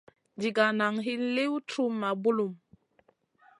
Ɗiga 0.39 0.65
nan 0.77 0.95
hin 1.05 1.21
liw 1.35 1.53
truhma 1.69 2.09
bulum. 2.21 2.53